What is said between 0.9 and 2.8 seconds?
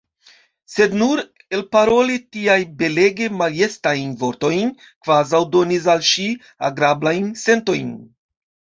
nur elparoli tiajn